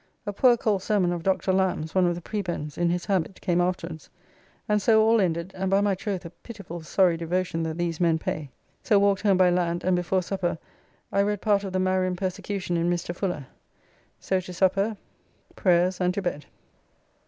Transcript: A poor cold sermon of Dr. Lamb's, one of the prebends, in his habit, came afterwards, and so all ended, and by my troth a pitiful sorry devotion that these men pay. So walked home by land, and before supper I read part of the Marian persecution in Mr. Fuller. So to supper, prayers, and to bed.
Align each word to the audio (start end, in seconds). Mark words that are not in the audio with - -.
A 0.25 0.33
poor 0.33 0.57
cold 0.57 0.81
sermon 0.81 1.11
of 1.13 1.21
Dr. 1.21 1.53
Lamb's, 1.53 1.93
one 1.93 2.07
of 2.07 2.15
the 2.15 2.23
prebends, 2.23 2.75
in 2.75 2.89
his 2.89 3.05
habit, 3.05 3.39
came 3.39 3.61
afterwards, 3.61 4.09
and 4.67 4.81
so 4.81 4.99
all 5.03 5.21
ended, 5.21 5.51
and 5.53 5.69
by 5.69 5.79
my 5.79 5.93
troth 5.93 6.25
a 6.25 6.31
pitiful 6.31 6.81
sorry 6.81 7.17
devotion 7.17 7.61
that 7.61 7.77
these 7.77 7.99
men 7.99 8.17
pay. 8.17 8.49
So 8.81 8.97
walked 8.97 9.21
home 9.21 9.37
by 9.37 9.51
land, 9.51 9.83
and 9.83 9.95
before 9.95 10.23
supper 10.23 10.57
I 11.11 11.19
read 11.21 11.39
part 11.39 11.63
of 11.63 11.71
the 11.71 11.79
Marian 11.79 12.15
persecution 12.15 12.77
in 12.77 12.89
Mr. 12.89 13.15
Fuller. 13.15 13.45
So 14.19 14.39
to 14.39 14.51
supper, 14.51 14.97
prayers, 15.55 16.01
and 16.01 16.11
to 16.15 16.21
bed. 16.23 16.47